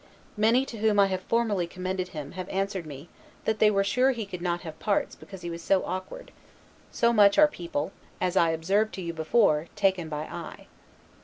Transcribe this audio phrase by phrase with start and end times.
[0.35, 3.07] Many, to whom I have formerly commended him, have answered me,
[3.45, 6.31] that they were sure he could not have parts, because he was so awkward:
[6.91, 10.67] so much are people, as I observed to you before, taken by the eye.